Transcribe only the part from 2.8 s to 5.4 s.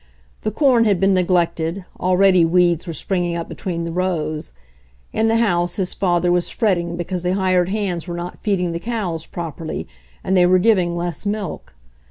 were springing up be tween the rows; in the